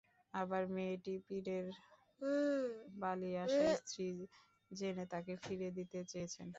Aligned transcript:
আবার 0.33 0.63
মেয়েটি 0.75 1.13
পীরের 1.27 1.65
পালিয়ে 3.01 3.37
আসা 3.45 3.65
স্ত্রী 3.79 4.07
জেনে 4.71 5.05
তাকে 5.13 5.33
ফিরিয়ে 5.43 5.71
দিতে 5.77 5.99
চেয়েছেন। 6.11 6.47